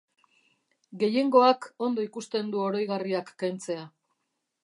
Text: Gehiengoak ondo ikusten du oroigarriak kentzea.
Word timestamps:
Gehiengoak 1.03 1.67
ondo 1.89 2.07
ikusten 2.09 2.49
du 2.55 2.63
oroigarriak 2.69 3.31
kentzea. 3.43 3.87